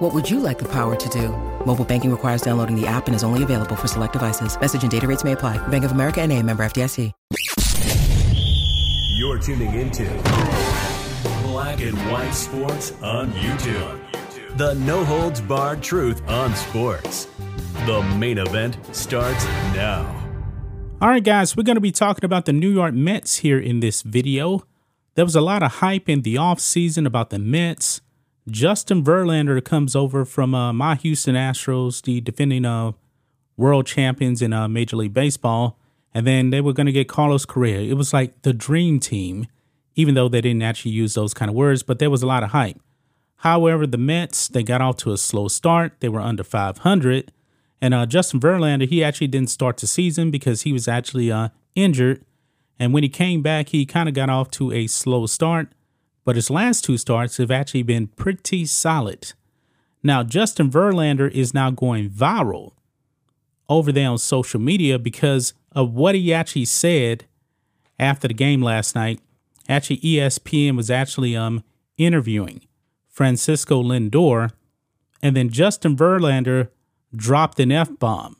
What 0.00 0.14
would 0.14 0.30
you 0.30 0.40
like 0.40 0.58
the 0.58 0.64
power 0.64 0.96
to 0.96 1.08
do? 1.10 1.28
Mobile 1.66 1.84
banking 1.84 2.10
requires 2.10 2.40
downloading 2.40 2.74
the 2.74 2.86
app 2.86 3.06
and 3.06 3.14
is 3.14 3.22
only 3.22 3.42
available 3.42 3.76
for 3.76 3.86
select 3.86 4.14
devices. 4.14 4.58
Message 4.58 4.80
and 4.80 4.90
data 4.90 5.06
rates 5.06 5.24
may 5.24 5.32
apply. 5.32 5.58
Bank 5.68 5.84
of 5.84 5.92
America 5.92 6.22
and 6.22 6.32
a 6.32 6.42
member 6.42 6.62
FDIC. 6.62 7.12
You're 9.18 9.38
tuning 9.38 9.74
into 9.74 10.06
Black 11.42 11.82
and 11.82 11.98
White 12.10 12.32
Sports 12.32 12.94
on 13.02 13.30
YouTube. 13.32 14.00
The 14.56 14.72
no 14.76 15.04
holds 15.04 15.42
barred 15.42 15.82
truth 15.82 16.26
on 16.26 16.54
sports. 16.54 17.28
The 17.84 18.00
main 18.16 18.38
event 18.38 18.78
starts 18.96 19.44
now. 19.74 20.06
All 21.02 21.10
right, 21.10 21.22
guys, 21.22 21.58
we're 21.58 21.64
going 21.64 21.76
to 21.76 21.82
be 21.82 21.92
talking 21.92 22.24
about 22.24 22.46
the 22.46 22.54
New 22.54 22.70
York 22.70 22.94
Mets 22.94 23.40
here 23.40 23.58
in 23.58 23.80
this 23.80 24.00
video. 24.00 24.64
There 25.14 25.26
was 25.26 25.36
a 25.36 25.42
lot 25.42 25.62
of 25.62 25.72
hype 25.72 26.08
in 26.08 26.22
the 26.22 26.36
offseason 26.36 27.04
about 27.04 27.28
the 27.28 27.38
Mets. 27.38 28.00
Justin 28.50 29.04
Verlander 29.04 29.64
comes 29.64 29.94
over 29.94 30.24
from 30.24 30.54
uh, 30.54 30.72
my 30.72 30.96
Houston 30.96 31.34
Astros, 31.34 32.02
the 32.02 32.20
defending 32.20 32.64
uh, 32.64 32.92
world 33.56 33.86
champions 33.86 34.42
in 34.42 34.52
uh, 34.52 34.66
Major 34.68 34.96
League 34.96 35.14
Baseball. 35.14 35.78
And 36.12 36.26
then 36.26 36.50
they 36.50 36.60
were 36.60 36.72
going 36.72 36.86
to 36.86 36.92
get 36.92 37.08
Carlos 37.08 37.44
Correa. 37.44 37.80
It 37.80 37.94
was 37.94 38.12
like 38.12 38.42
the 38.42 38.52
dream 38.52 38.98
team, 38.98 39.46
even 39.94 40.14
though 40.14 40.28
they 40.28 40.40
didn't 40.40 40.62
actually 40.62 40.90
use 40.90 41.14
those 41.14 41.32
kind 41.32 41.48
of 41.48 41.54
words, 41.54 41.82
but 41.82 42.00
there 42.00 42.10
was 42.10 42.22
a 42.22 42.26
lot 42.26 42.42
of 42.42 42.50
hype. 42.50 42.80
However, 43.36 43.86
the 43.86 43.98
Mets, 43.98 44.48
they 44.48 44.62
got 44.62 44.80
off 44.80 44.96
to 44.98 45.12
a 45.12 45.16
slow 45.16 45.48
start. 45.48 45.94
They 46.00 46.08
were 46.08 46.20
under 46.20 46.42
500. 46.42 47.32
And 47.80 47.94
uh, 47.94 48.06
Justin 48.06 48.40
Verlander, 48.40 48.88
he 48.88 49.04
actually 49.04 49.28
didn't 49.28 49.50
start 49.50 49.78
the 49.78 49.86
season 49.86 50.30
because 50.30 50.62
he 50.62 50.72
was 50.72 50.88
actually 50.88 51.30
uh, 51.30 51.48
injured. 51.74 52.24
And 52.78 52.92
when 52.92 53.02
he 53.02 53.08
came 53.08 53.40
back, 53.40 53.68
he 53.68 53.86
kind 53.86 54.08
of 54.08 54.14
got 54.14 54.28
off 54.28 54.50
to 54.52 54.72
a 54.72 54.86
slow 54.88 55.26
start. 55.26 55.68
But 56.24 56.36
his 56.36 56.50
last 56.50 56.84
two 56.84 56.96
starts 56.96 57.38
have 57.38 57.50
actually 57.50 57.82
been 57.82 58.08
pretty 58.08 58.66
solid. 58.66 59.32
Now, 60.02 60.22
Justin 60.22 60.70
Verlander 60.70 61.30
is 61.30 61.54
now 61.54 61.70
going 61.70 62.10
viral 62.10 62.72
over 63.68 63.92
there 63.92 64.08
on 64.08 64.18
social 64.18 64.60
media 64.60 64.98
because 64.98 65.54
of 65.72 65.92
what 65.92 66.14
he 66.14 66.32
actually 66.32 66.64
said 66.64 67.24
after 67.98 68.28
the 68.28 68.34
game 68.34 68.62
last 68.62 68.94
night. 68.94 69.20
Actually, 69.68 69.98
ESPN 69.98 70.76
was 70.76 70.90
actually 70.90 71.36
um 71.36 71.62
interviewing 71.96 72.62
Francisco 73.08 73.82
Lindor, 73.82 74.50
and 75.22 75.36
then 75.36 75.50
Justin 75.50 75.96
Verlander 75.96 76.68
dropped 77.14 77.60
an 77.60 77.70
F 77.70 77.90
bomb 77.98 78.36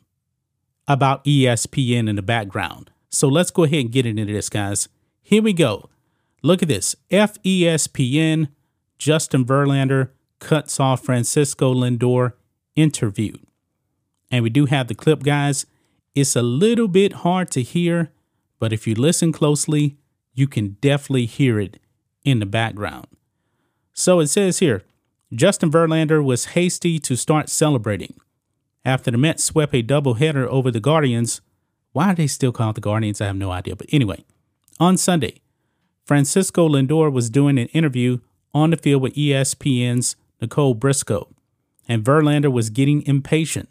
about 0.89 1.25
ESPN 1.25 2.09
in 2.09 2.17
the 2.17 2.23
background. 2.23 2.91
So 3.11 3.29
let's 3.29 3.51
go 3.51 3.65
ahead 3.65 3.81
and 3.81 3.93
get 3.93 4.07
into 4.07 4.25
this, 4.25 4.49
guys. 4.49 4.89
Here 5.23 5.43
we 5.43 5.53
go. 5.53 5.91
Look 6.43 6.63
at 6.63 6.69
this. 6.69 6.97
FESPN, 7.11 8.49
Justin 8.99 9.45
Verlander 9.45 10.11
cuts 10.39 10.81
off 10.81 11.05
Francisco 11.05 11.75
Lindor 11.75 12.33
interviewed. 12.77 13.41
And 14.31 14.43
we 14.43 14.51
do 14.51 14.67
have 14.67 14.89
the 14.89 14.95
clip, 14.95 15.23
guys. 15.23 15.67
It's 16.15 16.37
a 16.37 16.43
little 16.43 16.89
bit 16.89 17.13
hard 17.13 17.51
to 17.53 17.63
hear, 17.63 18.11
but 18.59 18.73
if 18.73 18.87
you 18.87 18.95
listen 18.95 19.33
closely, 19.33 19.97
you 20.35 20.49
can 20.49 20.77
definitely 20.81 21.27
hear 21.27 21.61
it 21.61 21.79
in 22.25 22.41
the 22.41 22.47
background. 22.47 23.07
So 23.93 24.21
it 24.21 24.29
says 24.29 24.59
here 24.59 24.83
Justin 25.33 25.71
Verlander 25.71 26.25
was 26.25 26.47
hasty 26.47 26.99
to 27.01 27.17
start 27.17 27.49
celebrating. 27.49 28.15
After 28.85 29.11
the 29.11 29.19
Mets 29.19 29.45
swept 29.45 29.75
a 29.75 29.83
doubleheader 29.83 30.47
over 30.47 30.71
the 30.71 30.81
Guardians, 30.81 31.41
why 31.93 32.13
are 32.13 32.15
they 32.15 32.27
still 32.27 32.53
called 32.53 32.77
the 32.77 32.81
Guardians? 32.81 33.21
I 33.21 33.27
have 33.27 33.37
no 33.37 33.51
idea. 33.51 33.77
But 33.77 33.89
anyway, 33.93 34.25
on 34.79 34.97
Sunday, 34.97 35.41
Francisco 36.05 36.69
Lindor 36.69 37.13
was 37.13 37.31
doing 37.31 37.59
an 37.59 37.69
interview 37.69 38.19
on 38.53 38.71
the 38.71 38.77
field 38.77 39.03
with 39.03 39.15
ESPN's 39.15 40.17
Nicole 40.41 40.75
Briscoe, 40.75 41.29
and 41.89 42.05
Verlander 42.05 42.51
was 42.51 42.71
getting 42.71 43.03
impatient. 43.03 43.69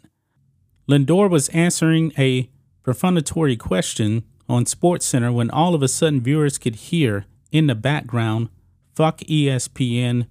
Lindor 0.88 1.28
was 1.28 1.48
answering 1.50 2.12
a 2.18 2.48
prefatory 2.82 3.56
question 3.56 4.24
on 4.48 4.64
SportsCenter 4.64 5.32
when 5.32 5.50
all 5.50 5.74
of 5.74 5.82
a 5.82 5.88
sudden 5.88 6.20
viewers 6.20 6.58
could 6.58 6.74
hear 6.74 7.26
in 7.52 7.66
the 7.66 7.74
background, 7.74 8.48
fuck 8.94 9.18
ESPN, 9.20 10.26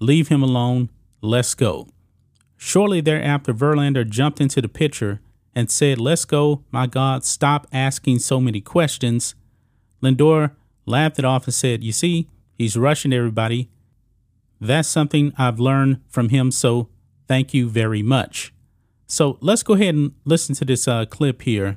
leave 0.00 0.28
him 0.28 0.42
alone, 0.42 0.90
let's 1.20 1.54
go. 1.54 1.88
Shortly 2.56 3.00
thereafter, 3.00 3.52
Verlander 3.52 4.08
jumped 4.08 4.40
into 4.40 4.60
the 4.60 4.68
picture 4.68 5.20
and 5.54 5.70
said, 5.70 5.98
Let's 5.98 6.24
go, 6.24 6.64
my 6.70 6.86
God, 6.86 7.24
stop 7.24 7.66
asking 7.72 8.18
so 8.20 8.40
many 8.40 8.60
questions. 8.60 9.34
Lindor 10.02 10.52
laughed 10.86 11.18
it 11.18 11.24
off 11.24 11.44
and 11.46 11.54
said, 11.54 11.82
You 11.84 11.92
see, 11.92 12.28
he's 12.56 12.76
rushing 12.76 13.12
everybody. 13.12 13.70
That's 14.60 14.88
something 14.88 15.32
I've 15.36 15.60
learned 15.60 16.00
from 16.08 16.30
him, 16.30 16.50
so 16.50 16.88
thank 17.28 17.52
you 17.52 17.68
very 17.68 18.02
much. 18.02 18.52
So 19.06 19.38
let's 19.40 19.62
go 19.62 19.74
ahead 19.74 19.94
and 19.94 20.12
listen 20.24 20.54
to 20.56 20.64
this 20.64 20.88
uh, 20.88 21.04
clip 21.04 21.42
here 21.42 21.76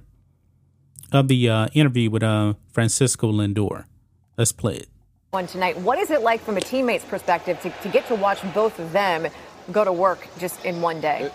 of 1.11 1.27
the 1.27 1.49
uh, 1.49 1.67
interview 1.73 2.09
with 2.09 2.23
uh, 2.23 2.53
Francisco 2.71 3.31
Lindor. 3.31 3.85
Let's 4.37 4.51
play 4.51 4.75
it. 4.75 4.89
One 5.31 5.47
tonight. 5.47 5.77
What 5.79 5.99
is 5.99 6.09
it 6.11 6.21
like 6.21 6.41
from 6.41 6.57
a 6.57 6.61
teammate's 6.61 7.03
perspective 7.03 7.59
to, 7.61 7.69
to 7.69 7.89
get 7.89 8.07
to 8.07 8.15
watch 8.15 8.39
both 8.53 8.79
of 8.79 8.91
them 8.91 9.27
go 9.71 9.83
to 9.83 9.91
work 9.91 10.27
just 10.39 10.63
in 10.63 10.81
one 10.81 11.01
day? 11.01 11.29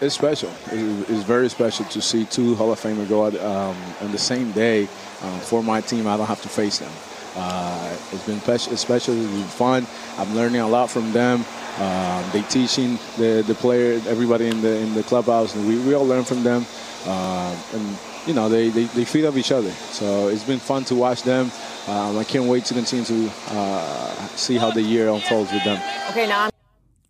It's 0.00 0.14
special. 0.14 0.50
It's 0.72 1.24
very 1.24 1.50
special 1.50 1.84
to 1.86 2.00
see 2.00 2.24
two 2.24 2.54
Hall 2.54 2.72
of 2.72 2.80
Famers 2.80 3.06
go 3.06 3.26
out 3.26 3.34
um, 3.36 3.76
on 4.00 4.12
the 4.12 4.18
same 4.18 4.50
day. 4.52 4.84
Um, 5.22 5.38
for 5.40 5.62
my 5.62 5.82
team, 5.82 6.06
I 6.06 6.16
don't 6.16 6.26
have 6.26 6.40
to 6.40 6.48
face 6.48 6.78
them. 6.78 6.90
Uh, 7.36 7.96
it's 8.10 8.24
been 8.24 8.40
special. 8.40 8.72
It's 8.72 8.80
special. 8.80 9.14
It's 9.14 9.30
been 9.30 9.42
fun. 9.44 9.86
I'm 10.16 10.34
learning 10.34 10.62
a 10.62 10.68
lot 10.68 10.88
from 10.90 11.12
them. 11.12 11.44
Um, 11.78 12.24
they 12.32 12.40
teaching 12.42 12.98
the 13.18 13.44
the 13.46 13.54
player, 13.54 14.00
everybody 14.08 14.46
in 14.48 14.62
the 14.62 14.78
in 14.78 14.94
the 14.94 15.02
clubhouse, 15.02 15.54
and 15.54 15.68
we, 15.68 15.78
we 15.80 15.94
all 15.94 16.06
learn 16.06 16.24
from 16.24 16.42
them. 16.42 16.64
Uh, 17.06 17.54
and 17.74 17.98
you 18.26 18.32
know 18.32 18.48
they, 18.48 18.70
they, 18.70 18.84
they 18.84 19.04
feed 19.04 19.26
off 19.26 19.36
each 19.36 19.52
other. 19.52 19.70
So 19.70 20.28
it's 20.28 20.44
been 20.44 20.58
fun 20.60 20.84
to 20.84 20.94
watch 20.94 21.24
them. 21.24 21.50
Um, 21.88 22.16
I 22.16 22.24
can't 22.24 22.46
wait 22.46 22.64
to 22.66 22.74
continue 22.74 23.04
to 23.04 23.30
uh, 23.50 24.14
see 24.28 24.56
how 24.56 24.70
the 24.70 24.82
year 24.82 25.08
unfolds 25.10 25.52
with 25.52 25.64
them. 25.64 25.76
Okay, 26.10 26.26
now 26.26 26.40
I'm- 26.44 26.50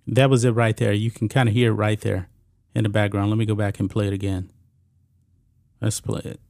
that 0.09 0.29
was 0.29 0.45
it 0.45 0.51
right 0.51 0.77
there. 0.77 0.93
You 0.93 1.13
can 1.13 1.29
kind 1.29 1.49
of 1.49 1.55
hear 1.55 1.71
it 1.71 1.75
right 1.75 2.01
there 2.01 2.29
in 2.75 2.85
the 2.85 2.89
background. 2.89 3.31
Let 3.31 3.39
me 3.39 3.47
go 3.47 3.55
back 3.55 3.81
and 3.81 3.89
play 3.91 4.07
it 4.07 4.13
again. 4.13 4.51
Let's 5.81 6.01
play 6.01 6.21
it. 6.25 6.41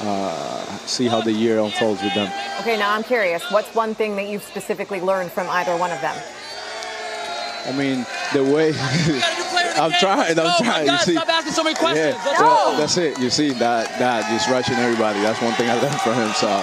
Uh, 0.00 0.62
see 0.86 1.06
how 1.08 1.20
the 1.22 1.32
year 1.32 1.58
unfolds 1.58 2.02
with 2.02 2.14
them. 2.14 2.30
Okay, 2.60 2.76
now 2.78 2.92
I'm 2.94 3.02
curious. 3.02 3.42
What's 3.50 3.74
one 3.74 3.94
thing 3.94 4.14
that 4.16 4.28
you've 4.28 4.42
specifically 4.42 5.00
learned 5.00 5.32
from 5.32 5.48
either 5.48 5.76
one 5.76 5.90
of 5.90 6.00
them? 6.02 6.14
I 7.66 7.72
mean, 7.72 8.04
the 8.34 8.44
way 8.44 8.72
I'm 9.80 9.90
trying, 9.92 10.38
I'm 10.38 10.46
oh 10.46 10.54
trying. 10.62 10.86
God, 10.86 10.92
you 10.92 10.98
see, 10.98 11.12
stop 11.14 11.28
asking 11.30 11.52
so 11.54 11.64
many 11.64 11.74
questions. 11.76 12.14
yeah, 12.14 12.22
Let's 12.26 12.40
well, 12.40 12.72
go. 12.72 12.76
that's 12.78 12.96
it. 12.98 13.18
You 13.18 13.30
see 13.30 13.52
that 13.54 13.88
that 13.98 14.28
just 14.30 14.50
rushing 14.50 14.74
everybody. 14.76 15.20
That's 15.20 15.40
one 15.40 15.54
thing 15.54 15.70
I 15.70 15.80
learned 15.80 15.98
from 16.02 16.12
him. 16.14 16.28
So, 16.34 16.46
I 16.48 16.60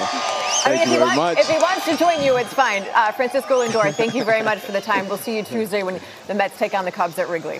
thank 0.63 0.75
mean, 0.75 0.81
if 0.83 0.85
you 0.85 0.91
he 0.91 0.97
very 0.99 1.17
wants, 1.17 1.17
much. 1.17 1.37
If 1.39 1.47
he 1.49 1.57
wants 1.57 1.85
to 1.85 1.97
join 1.97 2.21
you, 2.23 2.37
it's 2.37 2.53
fine. 2.53 2.83
Uh, 2.93 3.11
Francisco 3.13 3.65
Lindor, 3.65 3.91
thank 3.95 4.13
you 4.13 4.23
very 4.23 4.43
much 4.43 4.59
for 4.59 4.73
the 4.73 4.81
time. 4.81 5.07
We'll 5.09 5.17
see 5.17 5.35
you 5.37 5.43
Tuesday 5.43 5.81
when 5.81 5.99
the 6.27 6.35
Mets 6.35 6.55
take 6.59 6.75
on 6.75 6.85
the 6.85 6.91
Cubs 6.91 7.17
at 7.17 7.27
Wrigley. 7.29 7.59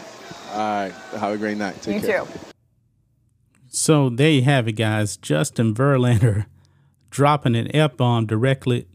All 0.52 0.58
right, 0.58 0.92
have 1.14 1.34
a 1.34 1.38
great 1.38 1.58
night. 1.58 1.82
Take 1.82 2.02
you 2.02 2.08
care. 2.08 2.26
too. 2.26 2.32
So 3.70 4.10
there 4.10 4.30
you 4.30 4.42
have 4.44 4.68
it, 4.68 4.74
guys. 4.74 5.16
Justin 5.16 5.74
Verlander 5.74 6.46
dropping 7.10 7.56
an 7.56 7.74
F 7.76 7.96
bomb 7.98 8.26
directly 8.26 8.88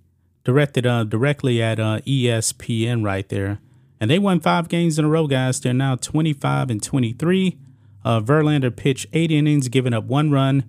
directed 0.44 0.86
uh, 0.86 1.04
directly 1.04 1.62
at 1.62 1.80
uh, 1.80 2.00
ESPN 2.06 3.04
right 3.04 3.28
there. 3.28 3.58
And 3.98 4.10
they 4.10 4.18
won 4.18 4.40
five 4.40 4.68
games 4.68 4.98
in 4.98 5.04
a 5.04 5.08
row, 5.08 5.26
guys. 5.26 5.60
They're 5.60 5.72
now 5.72 5.96
25 5.96 6.70
and 6.70 6.82
23. 6.82 7.58
Uh, 8.04 8.20
Verlander 8.20 8.74
pitched 8.74 9.06
eight 9.12 9.32
innings, 9.32 9.68
giving 9.68 9.94
up 9.94 10.04
one 10.04 10.30
run 10.30 10.64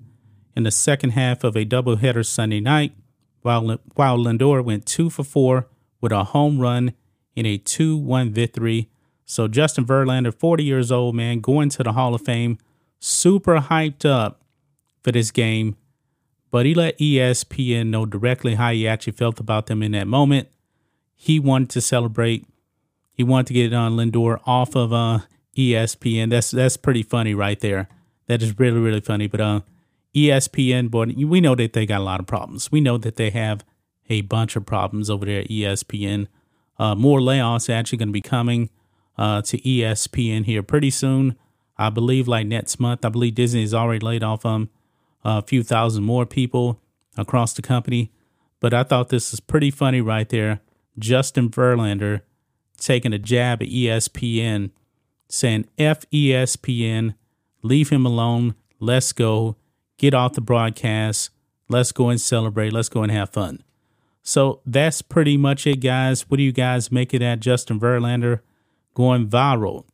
in 0.55 0.63
the 0.63 0.71
second 0.71 1.11
half 1.11 1.43
of 1.43 1.55
a 1.55 1.65
doubleheader 1.65 2.25
Sunday 2.25 2.59
night, 2.59 2.93
while, 3.41 3.77
while 3.93 4.17
Lindor 4.17 4.63
went 4.63 4.85
two 4.85 5.09
for 5.09 5.23
four 5.23 5.67
with 6.01 6.11
a 6.11 6.23
home 6.23 6.59
run 6.59 6.93
in 7.35 7.45
a 7.45 7.57
2 7.57 7.97
1 7.97 8.31
victory. 8.31 8.89
So 9.29 9.49
Justin 9.49 9.85
Verlander, 9.85 10.33
40 10.33 10.63
years 10.63 10.89
old, 10.89 11.13
man, 11.13 11.41
going 11.41 11.67
to 11.71 11.83
the 11.83 11.91
Hall 11.91 12.15
of 12.15 12.21
Fame, 12.21 12.57
super 12.97 13.57
hyped 13.57 14.09
up 14.09 14.41
for 15.03 15.11
this 15.11 15.31
game. 15.31 15.75
But 16.49 16.65
he 16.65 16.73
let 16.73 16.97
ESPN 16.97 17.87
know 17.87 18.05
directly 18.05 18.55
how 18.55 18.71
he 18.71 18.87
actually 18.87 19.13
felt 19.13 19.41
about 19.41 19.65
them 19.65 19.83
in 19.83 19.91
that 19.91 20.07
moment. 20.07 20.47
He 21.13 21.41
wanted 21.41 21.69
to 21.71 21.81
celebrate. 21.81 22.47
He 23.11 23.21
wanted 23.21 23.47
to 23.47 23.53
get 23.53 23.73
on 23.73 23.97
Lindor 23.97 24.39
off 24.45 24.75
of 24.75 24.93
uh, 24.93 25.19
ESPN. 25.57 26.29
That's 26.29 26.51
that's 26.51 26.77
pretty 26.77 27.03
funny 27.03 27.33
right 27.33 27.59
there. 27.59 27.89
That 28.27 28.41
is 28.41 28.57
really 28.57 28.79
really 28.79 29.01
funny. 29.01 29.27
But 29.27 29.41
uh, 29.41 29.61
ESPN, 30.15 30.89
but 30.89 31.09
we 31.15 31.41
know 31.41 31.53
that 31.55 31.73
they 31.73 31.85
got 31.85 31.99
a 31.99 32.03
lot 32.05 32.21
of 32.21 32.27
problems. 32.27 32.71
We 32.71 32.79
know 32.79 32.97
that 32.97 33.17
they 33.17 33.31
have 33.31 33.65
a 34.09 34.21
bunch 34.21 34.55
of 34.55 34.65
problems 34.65 35.09
over 35.09 35.25
there 35.25 35.41
at 35.41 35.49
ESPN. 35.49 36.27
Uh, 36.79 36.95
more 36.95 37.19
layoffs 37.19 37.69
actually 37.69 37.97
going 37.97 38.09
to 38.09 38.13
be 38.13 38.21
coming 38.21 38.69
uh, 39.17 39.41
to 39.43 39.57
ESPN 39.59 40.45
here 40.45 40.63
pretty 40.63 40.89
soon. 40.89 41.35
I 41.77 41.89
believe 41.89 42.27
like 42.27 42.47
next 42.47 42.79
month. 42.79 43.05
I 43.05 43.09
believe 43.09 43.35
Disney 43.35 43.61
has 43.61 43.73
already 43.73 44.03
laid 44.03 44.23
off 44.23 44.45
um, 44.45 44.69
a 45.23 45.41
few 45.41 45.63
thousand 45.63 46.03
more 46.03 46.25
people 46.25 46.81
across 47.17 47.53
the 47.53 47.61
company. 47.61 48.11
But 48.59 48.73
I 48.73 48.83
thought 48.83 49.09
this 49.09 49.31
was 49.31 49.39
pretty 49.39 49.71
funny 49.71 50.01
right 50.01 50.27
there. 50.27 50.61
Justin 50.97 51.49
Verlander 51.49 52.21
taking 52.79 53.13
a 53.13 53.19
jab 53.19 53.61
at 53.61 53.69
ESPN, 53.69 54.71
saying 55.29 55.67
F 55.77 56.09
ESPN, 56.11 57.15
leave 57.61 57.89
him 57.89 58.05
alone, 58.05 58.55
let's 58.79 59.13
go, 59.13 59.55
get 59.97 60.13
off 60.13 60.33
the 60.33 60.41
broadcast, 60.41 61.29
let's 61.69 61.91
go 61.91 62.09
and 62.09 62.21
celebrate, 62.21 62.73
let's 62.73 62.89
go 62.89 63.03
and 63.03 63.11
have 63.11 63.29
fun. 63.29 63.63
So 64.23 64.61
that's 64.65 65.01
pretty 65.01 65.37
much 65.37 65.65
it, 65.65 65.77
guys. 65.77 66.29
What 66.29 66.37
do 66.37 66.43
you 66.43 66.51
guys 66.51 66.91
make 66.91 67.13
of 67.13 67.21
that? 67.21 67.39
Justin 67.39 67.79
Verlander 67.79 68.41
going 68.97 69.27
viral 69.27 69.85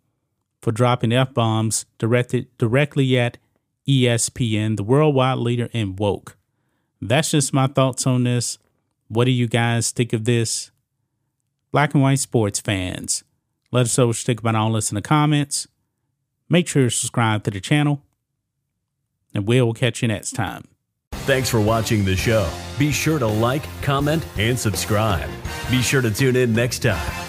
for 0.61 0.71
dropping 0.71 1.11
F 1.11 1.33
bombs 1.33 1.85
directed 1.97 2.47
directly 2.57 3.19
at 3.19 3.37
ESPN, 3.85 4.77
the 4.77 4.83
worldwide 4.83 5.39
leader 5.39 5.67
in 5.73 5.97
woke. 5.97 6.37
That's 7.01 7.31
just 7.31 7.53
my 7.53 7.67
thoughts 7.67 8.07
on 8.07 8.23
this. 8.23 8.57
What 9.09 9.25
do 9.25 9.31
you 9.31 9.45
guys 9.45 9.91
think 9.91 10.13
of 10.13 10.23
this? 10.23 10.71
Black 11.73 11.93
and 11.93 12.01
white 12.01 12.19
sports 12.19 12.61
fans, 12.61 13.25
let 13.73 13.81
us 13.81 13.97
know 13.97 14.07
what 14.07 14.17
you 14.19 14.23
think 14.23 14.39
about 14.39 14.55
all 14.55 14.71
this 14.71 14.89
in 14.89 14.95
the 14.95 15.01
comments. 15.01 15.67
Make 16.47 16.69
sure 16.69 16.83
to 16.83 16.89
subscribe 16.89 17.43
to 17.43 17.51
the 17.51 17.59
channel, 17.59 18.03
and 19.33 19.45
we'll 19.45 19.73
catch 19.73 20.01
you 20.01 20.07
next 20.07 20.31
time. 20.31 20.63
Thanks 21.25 21.49
for 21.49 21.59
watching 21.59 22.05
the 22.05 22.15
show. 22.15 22.49
Be 22.79 22.93
sure 22.93 23.19
to 23.19 23.27
like, 23.27 23.63
comment, 23.81 24.25
and 24.37 24.57
subscribe. 24.57 25.29
Be 25.69 25.81
sure 25.81 26.01
to 26.01 26.11
tune 26.11 26.37
in 26.37 26.53
next 26.53 26.79
time 26.79 27.22